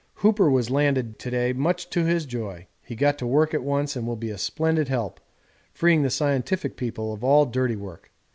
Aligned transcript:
Hooper 0.25 0.49
was 0.49 0.71
landed 0.71 1.19
to 1.19 1.29
day, 1.29 1.53
much 1.53 1.87
to 1.91 2.03
his 2.05 2.25
joy. 2.25 2.65
He 2.83 2.95
got 2.95 3.19
to 3.19 3.27
work 3.27 3.53
at 3.53 3.61
once, 3.61 3.95
and 3.95 4.07
will 4.07 4.15
be 4.15 4.31
a 4.31 4.37
splendid 4.39 4.87
help, 4.87 5.19
freeing 5.73 6.01
the 6.01 6.09
scientific 6.09 6.75
people 6.75 7.13
of 7.13 7.23
all 7.23 7.45
dirty 7.45 7.75
work. 7.75 8.11